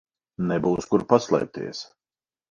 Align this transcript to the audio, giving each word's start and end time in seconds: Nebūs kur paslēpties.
Nebūs 0.51 0.87
kur 0.93 1.03
paslēpties. 1.11 1.83